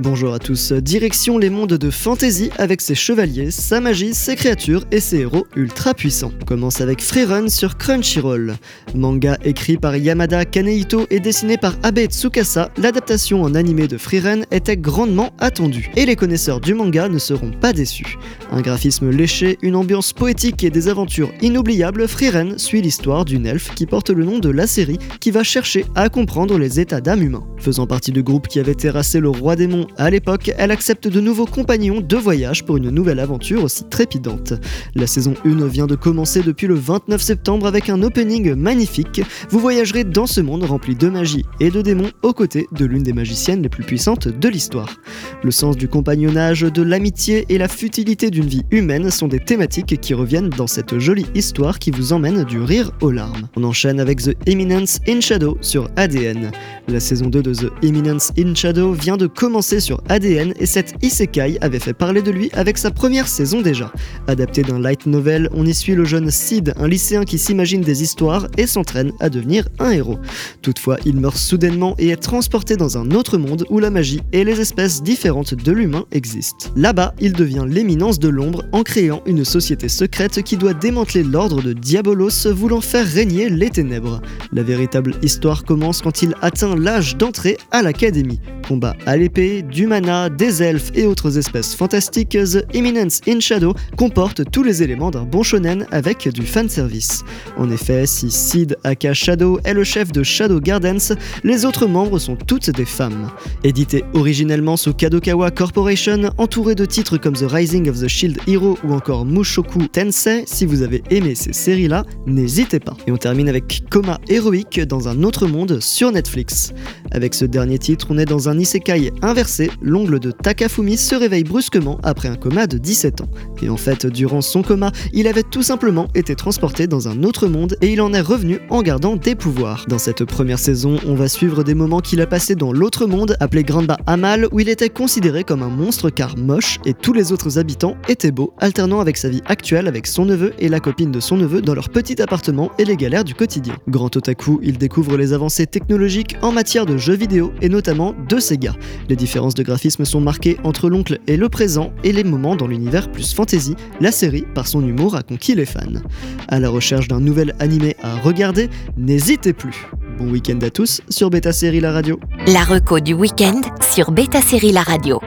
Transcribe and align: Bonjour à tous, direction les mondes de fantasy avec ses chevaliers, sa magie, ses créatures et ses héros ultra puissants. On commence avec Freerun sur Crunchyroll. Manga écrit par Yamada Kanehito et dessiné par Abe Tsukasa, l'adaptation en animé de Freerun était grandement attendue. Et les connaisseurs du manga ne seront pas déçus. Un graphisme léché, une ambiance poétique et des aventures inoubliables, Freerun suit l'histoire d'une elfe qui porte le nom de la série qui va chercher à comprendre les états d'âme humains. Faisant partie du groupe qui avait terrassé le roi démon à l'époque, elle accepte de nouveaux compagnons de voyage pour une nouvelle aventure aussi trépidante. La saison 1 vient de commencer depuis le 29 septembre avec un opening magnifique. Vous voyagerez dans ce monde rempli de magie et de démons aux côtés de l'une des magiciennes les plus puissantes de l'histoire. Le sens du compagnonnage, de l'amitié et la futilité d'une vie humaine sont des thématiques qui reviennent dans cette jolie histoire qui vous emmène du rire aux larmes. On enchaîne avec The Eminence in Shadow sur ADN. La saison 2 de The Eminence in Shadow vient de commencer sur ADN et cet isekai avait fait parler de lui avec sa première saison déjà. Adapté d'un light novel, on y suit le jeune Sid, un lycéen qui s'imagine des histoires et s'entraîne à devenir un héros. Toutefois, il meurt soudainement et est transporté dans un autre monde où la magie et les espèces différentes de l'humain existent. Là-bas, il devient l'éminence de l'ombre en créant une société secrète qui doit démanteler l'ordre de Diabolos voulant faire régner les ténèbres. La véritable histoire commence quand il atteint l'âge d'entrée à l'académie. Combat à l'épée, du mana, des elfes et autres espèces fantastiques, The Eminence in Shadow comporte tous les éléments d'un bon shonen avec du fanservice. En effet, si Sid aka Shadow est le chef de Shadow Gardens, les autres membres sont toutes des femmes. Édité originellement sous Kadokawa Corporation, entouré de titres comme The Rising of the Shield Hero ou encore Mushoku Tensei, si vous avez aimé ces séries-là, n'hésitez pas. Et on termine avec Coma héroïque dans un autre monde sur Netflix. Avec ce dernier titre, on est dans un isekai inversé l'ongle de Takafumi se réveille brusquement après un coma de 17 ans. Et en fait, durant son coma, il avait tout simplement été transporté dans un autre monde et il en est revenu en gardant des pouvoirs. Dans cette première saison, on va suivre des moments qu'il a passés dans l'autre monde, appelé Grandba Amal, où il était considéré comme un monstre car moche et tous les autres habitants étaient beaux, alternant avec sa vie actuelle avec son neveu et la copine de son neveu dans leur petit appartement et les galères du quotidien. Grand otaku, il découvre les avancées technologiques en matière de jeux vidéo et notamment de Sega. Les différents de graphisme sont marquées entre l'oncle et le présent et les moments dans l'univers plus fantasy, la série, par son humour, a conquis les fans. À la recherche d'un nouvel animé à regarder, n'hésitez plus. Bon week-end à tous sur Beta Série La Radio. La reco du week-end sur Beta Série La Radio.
Bonjour 0.00 0.34
à 0.34 0.40
tous, 0.40 0.72
direction 0.72 1.38
les 1.38 1.50
mondes 1.50 1.74
de 1.74 1.90
fantasy 1.90 2.50
avec 2.58 2.80
ses 2.80 2.96
chevaliers, 2.96 3.52
sa 3.52 3.80
magie, 3.80 4.12
ses 4.12 4.34
créatures 4.34 4.84
et 4.90 4.98
ses 4.98 5.18
héros 5.18 5.46
ultra 5.54 5.94
puissants. 5.94 6.32
On 6.42 6.44
commence 6.44 6.80
avec 6.80 7.00
Freerun 7.00 7.48
sur 7.48 7.78
Crunchyroll. 7.78 8.56
Manga 8.96 9.38
écrit 9.44 9.76
par 9.76 9.94
Yamada 9.96 10.46
Kanehito 10.46 11.06
et 11.10 11.20
dessiné 11.20 11.58
par 11.58 11.76
Abe 11.84 12.06
Tsukasa, 12.06 12.72
l'adaptation 12.76 13.42
en 13.42 13.54
animé 13.54 13.86
de 13.86 13.96
Freerun 13.96 14.42
était 14.50 14.76
grandement 14.76 15.30
attendue. 15.38 15.92
Et 15.94 16.06
les 16.06 16.16
connaisseurs 16.16 16.60
du 16.60 16.74
manga 16.74 17.08
ne 17.08 17.18
seront 17.18 17.52
pas 17.52 17.72
déçus. 17.72 18.18
Un 18.50 18.62
graphisme 18.62 19.10
léché, 19.10 19.58
une 19.62 19.76
ambiance 19.76 20.12
poétique 20.12 20.64
et 20.64 20.70
des 20.70 20.88
aventures 20.88 21.30
inoubliables, 21.40 22.08
Freerun 22.08 22.58
suit 22.58 22.82
l'histoire 22.82 23.24
d'une 23.24 23.46
elfe 23.46 23.72
qui 23.76 23.86
porte 23.86 24.10
le 24.10 24.24
nom 24.24 24.40
de 24.40 24.50
la 24.50 24.66
série 24.66 24.98
qui 25.20 25.30
va 25.30 25.44
chercher 25.44 25.84
à 25.94 26.08
comprendre 26.08 26.58
les 26.58 26.80
états 26.80 27.00
d'âme 27.00 27.22
humains. 27.22 27.46
Faisant 27.58 27.86
partie 27.86 28.10
du 28.10 28.24
groupe 28.24 28.48
qui 28.48 28.58
avait 28.58 28.74
terrassé 28.74 29.20
le 29.20 29.28
roi 29.28 29.54
démon 29.54 29.83
à 29.96 30.10
l'époque, 30.10 30.52
elle 30.56 30.70
accepte 30.70 31.08
de 31.08 31.20
nouveaux 31.20 31.46
compagnons 31.46 32.00
de 32.00 32.16
voyage 32.16 32.64
pour 32.64 32.76
une 32.76 32.90
nouvelle 32.90 33.20
aventure 33.20 33.64
aussi 33.64 33.84
trépidante. 33.84 34.54
La 34.94 35.06
saison 35.06 35.34
1 35.44 35.66
vient 35.66 35.86
de 35.86 35.94
commencer 35.94 36.42
depuis 36.42 36.66
le 36.66 36.74
29 36.74 37.20
septembre 37.20 37.66
avec 37.66 37.88
un 37.88 38.02
opening 38.02 38.54
magnifique. 38.54 39.22
Vous 39.50 39.58
voyagerez 39.58 40.04
dans 40.04 40.26
ce 40.26 40.40
monde 40.40 40.64
rempli 40.64 40.94
de 40.94 41.08
magie 41.08 41.44
et 41.60 41.70
de 41.70 41.82
démons 41.82 42.10
aux 42.22 42.32
côtés 42.32 42.66
de 42.72 42.84
l'une 42.84 43.02
des 43.02 43.12
magiciennes 43.12 43.62
les 43.62 43.68
plus 43.68 43.84
puissantes 43.84 44.28
de 44.28 44.48
l'histoire. 44.48 44.96
Le 45.42 45.50
sens 45.50 45.76
du 45.76 45.88
compagnonnage, 45.88 46.62
de 46.62 46.82
l'amitié 46.82 47.44
et 47.48 47.58
la 47.58 47.68
futilité 47.68 48.30
d'une 48.30 48.46
vie 48.46 48.64
humaine 48.70 49.10
sont 49.10 49.28
des 49.28 49.40
thématiques 49.40 50.00
qui 50.00 50.14
reviennent 50.14 50.50
dans 50.50 50.66
cette 50.66 50.98
jolie 50.98 51.26
histoire 51.34 51.78
qui 51.78 51.90
vous 51.90 52.12
emmène 52.12 52.44
du 52.44 52.60
rire 52.60 52.90
aux 53.00 53.10
larmes. 53.10 53.48
On 53.56 53.64
enchaîne 53.64 54.00
avec 54.00 54.22
The 54.22 54.36
Eminence 54.46 55.00
in 55.08 55.20
Shadow 55.20 55.58
sur 55.60 55.88
ADN. 55.96 56.50
La 56.86 57.00
saison 57.00 57.28
2 57.28 57.42
de 57.42 57.54
The 57.54 57.72
Eminence 57.82 58.30
in 58.38 58.54
Shadow 58.54 58.92
vient 58.92 59.16
de 59.16 59.26
commencer 59.26 59.80
sur 59.80 60.02
ADN 60.10 60.52
et 60.60 60.66
cet 60.66 60.94
isekai 61.02 61.56
avait 61.62 61.78
fait 61.78 61.94
parler 61.94 62.20
de 62.20 62.30
lui 62.30 62.50
avec 62.52 62.76
sa 62.76 62.90
première 62.90 63.26
saison 63.26 63.62
déjà. 63.62 63.90
Adapté 64.26 64.62
d'un 64.62 64.78
light 64.78 65.06
novel, 65.06 65.48
on 65.54 65.64
y 65.64 65.72
suit 65.72 65.94
le 65.94 66.04
jeune 66.04 66.30
Sid, 66.30 66.74
un 66.76 66.86
lycéen 66.86 67.24
qui 67.24 67.38
s'imagine 67.38 67.80
des 67.80 68.02
histoires 68.02 68.48
et 68.58 68.66
s'entraîne 68.66 69.12
à 69.20 69.30
devenir 69.30 69.66
un 69.78 69.92
héros. 69.92 70.18
Toutefois, 70.60 70.98
il 71.06 71.18
meurt 71.18 71.38
soudainement 71.38 71.94
et 71.98 72.10
est 72.10 72.16
transporté 72.16 72.76
dans 72.76 72.98
un 72.98 73.12
autre 73.12 73.38
monde 73.38 73.64
où 73.70 73.78
la 73.78 73.88
magie 73.88 74.20
et 74.32 74.44
les 74.44 74.60
espèces 74.60 75.02
différentes 75.02 75.54
de 75.54 75.72
l'humain 75.72 76.04
existent. 76.12 76.68
Là-bas, 76.76 77.14
il 77.18 77.32
devient 77.32 77.64
l'éminence 77.66 78.18
de 78.18 78.28
l'ombre 78.28 78.62
en 78.72 78.82
créant 78.82 79.22
une 79.24 79.46
société 79.46 79.88
secrète 79.88 80.42
qui 80.42 80.58
doit 80.58 80.74
démanteler 80.74 81.22
l'ordre 81.22 81.62
de 81.62 81.72
Diabolos 81.72 82.52
voulant 82.52 82.82
faire 82.82 83.06
régner 83.06 83.48
les 83.48 83.70
ténèbres. 83.70 84.20
La 84.52 84.62
véritable 84.62 85.14
histoire 85.22 85.64
commence 85.64 86.02
quand 86.02 86.20
il 86.20 86.34
atteint 86.42 86.73
l'âge 86.74 87.16
d'entrée 87.16 87.56
à 87.70 87.82
l'académie. 87.82 88.40
Combat 88.66 88.94
à 89.04 89.16
l'épée, 89.16 89.62
du 89.62 89.86
mana, 89.86 90.30
des 90.30 90.62
elfes 90.62 90.90
et 90.94 91.06
autres 91.06 91.36
espèces 91.36 91.74
fantastiques, 91.74 92.30
The 92.30 92.64
Eminence 92.74 93.20
in 93.28 93.40
Shadow 93.40 93.74
comporte 93.96 94.50
tous 94.50 94.62
les 94.62 94.82
éléments 94.82 95.10
d'un 95.10 95.24
bon 95.24 95.42
shonen 95.42 95.86
avec 95.90 96.28
du 96.28 96.46
fanservice. 96.46 97.24
En 97.58 97.70
effet, 97.70 98.06
si 98.06 98.30
Sid 98.30 98.76
aka 98.84 99.12
Shadow 99.12 99.60
est 99.64 99.74
le 99.74 99.84
chef 99.84 100.12
de 100.12 100.22
Shadow 100.22 100.60
Gardens, 100.60 101.14
les 101.42 101.64
autres 101.66 101.86
membres 101.86 102.18
sont 102.18 102.36
toutes 102.36 102.70
des 102.70 102.86
femmes. 102.86 103.30
Édité 103.64 104.04
originellement 104.14 104.76
sous 104.76 104.94
Kadokawa 104.94 105.50
Corporation, 105.50 106.30
entouré 106.38 106.74
de 106.74 106.86
titres 106.86 107.18
comme 107.18 107.34
The 107.34 107.50
Rising 107.50 107.90
of 107.90 108.00
the 108.00 108.08
Shield 108.08 108.38
Hero 108.46 108.78
ou 108.84 108.94
encore 108.94 109.26
Mushoku 109.26 109.88
Tensei, 109.88 110.44
si 110.46 110.64
vous 110.64 110.82
avez 110.82 111.02
aimé 111.10 111.34
ces 111.34 111.52
séries-là, 111.52 112.04
n'hésitez 112.26 112.80
pas. 112.80 112.96
Et 113.06 113.12
on 113.12 113.16
termine 113.16 113.48
avec 113.48 113.84
Coma 113.90 114.18
héroïque 114.28 114.80
dans 114.80 115.08
un 115.08 115.22
autre 115.22 115.46
monde 115.46 115.80
sur 115.80 116.10
Netflix. 116.12 116.63
Avec 117.10 117.34
ce 117.34 117.44
dernier 117.44 117.78
titre, 117.78 118.06
on 118.10 118.18
est 118.18 118.24
dans 118.24 118.48
un 118.48 118.58
isekai 118.58 119.12
inversé 119.22 119.70
l'ongle 119.82 120.20
de 120.20 120.30
Takafumi 120.30 120.96
se 120.96 121.14
réveille 121.14 121.44
brusquement 121.44 121.98
après 122.02 122.28
un 122.28 122.36
coma 122.36 122.66
de 122.66 122.78
17 122.78 123.20
ans. 123.20 123.28
Et 123.62 123.68
en 123.68 123.76
fait, 123.76 124.06
durant 124.06 124.40
son 124.40 124.62
coma, 124.62 124.92
il 125.12 125.26
avait 125.26 125.42
tout 125.42 125.62
simplement 125.62 126.08
été 126.14 126.34
transporté 126.34 126.86
dans 126.86 127.08
un 127.08 127.22
autre 127.22 127.46
monde 127.46 127.76
et 127.80 127.92
il 127.92 128.00
en 128.00 128.12
est 128.12 128.20
revenu 128.20 128.58
en 128.70 128.82
gardant 128.82 129.16
des 129.16 129.34
pouvoirs. 129.34 129.86
Dans 129.88 129.98
cette 129.98 130.24
première 130.24 130.58
saison, 130.58 130.98
on 131.06 131.14
va 131.14 131.28
suivre 131.28 131.64
des 131.64 131.74
moments 131.74 132.00
qu'il 132.00 132.20
a 132.20 132.26
passés 132.26 132.54
dans 132.54 132.72
l'autre 132.72 133.06
monde, 133.06 133.36
appelé 133.40 133.64
Grandba 133.64 133.96
Amal, 134.06 134.48
où 134.52 134.60
il 134.60 134.68
était 134.68 134.88
considéré 134.88 135.44
comme 135.44 135.62
un 135.62 135.68
monstre 135.68 136.10
car 136.10 136.36
moche 136.36 136.78
et 136.84 136.94
tous 136.94 137.12
les 137.12 137.32
autres 137.32 137.58
habitants 137.58 137.96
étaient 138.08 138.30
beaux, 138.30 138.52
alternant 138.58 139.00
avec 139.00 139.16
sa 139.16 139.28
vie 139.28 139.42
actuelle 139.46 139.88
avec 139.88 140.06
son 140.06 140.24
neveu 140.24 140.52
et 140.58 140.68
la 140.68 140.80
copine 140.80 141.10
de 141.10 141.20
son 141.20 141.36
neveu 141.36 141.60
dans 141.60 141.74
leur 141.74 141.88
petit 141.88 142.20
appartement 142.20 142.70
et 142.78 142.84
les 142.84 142.96
galères 142.96 143.24
du 143.24 143.34
quotidien. 143.34 143.76
Grand 143.88 144.14
otaku, 144.16 144.60
il 144.62 144.78
découvre 144.78 145.16
les 145.16 145.32
avancées 145.32 145.66
technologiques 145.66 146.36
en 146.42 146.52
matière 146.54 146.86
de 146.86 146.96
jeux 146.96 147.14
vidéo 147.14 147.52
et 147.60 147.68
notamment 147.68 148.14
de 148.28 148.38
Sega. 148.38 148.74
Les 149.08 149.16
différents 149.16 149.48
de 149.48 149.62
graphisme 149.62 150.04
sont 150.04 150.20
marquées 150.20 150.56
entre 150.64 150.88
l'oncle 150.88 151.18
et 151.26 151.36
le 151.36 151.48
présent 151.48 151.92
et 152.02 152.12
les 152.12 152.24
moments 152.24 152.56
dans 152.56 152.66
l'univers 152.66 153.10
plus 153.10 153.34
fantasy, 153.34 153.74
la 154.00 154.12
série, 154.12 154.46
par 154.54 154.66
son 154.66 154.86
humour, 154.86 155.16
a 155.16 155.22
conquis 155.22 155.54
les 155.54 155.66
fans. 155.66 156.00
À 156.48 156.58
la 156.60 156.70
recherche 156.70 157.08
d'un 157.08 157.20
nouvel 157.20 157.54
animé 157.58 157.96
à 158.02 158.16
regarder, 158.16 158.70
n'hésitez 158.96 159.52
plus. 159.52 159.86
Bon 160.18 160.30
week-end 160.30 160.58
à 160.62 160.70
tous 160.70 161.02
sur 161.08 161.28
Beta 161.28 161.52
Série 161.52 161.80
La 161.80 161.92
Radio. 161.92 162.18
La 162.46 162.62
reco 162.62 163.00
du 163.00 163.14
week-end 163.14 163.60
sur 163.90 164.12
Beta 164.12 164.40
Série 164.40 164.72
La 164.72 164.82
Radio. 164.82 165.20